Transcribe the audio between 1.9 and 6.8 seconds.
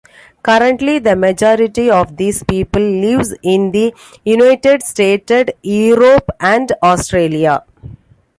of these people lives in the United Stated, Europe, and